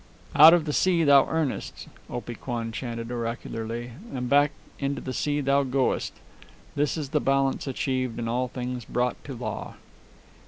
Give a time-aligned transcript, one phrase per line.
[0.35, 5.41] "Out of the sea thou earnest," Opee Kwan chanted oracularly, "and back into the sea
[5.41, 6.13] thou goest.
[6.75, 9.75] Thus is balance achieved and all things brought to law."